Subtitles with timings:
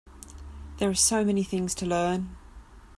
[0.79, 2.35] There are so many things to learn.